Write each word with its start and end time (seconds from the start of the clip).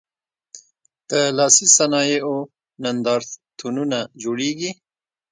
د 1.09 1.11
لاسي 1.37 1.67
صنایعو 1.77 2.37
نندارتونونه 2.83 3.99
جوړیږي؟ 4.23 4.71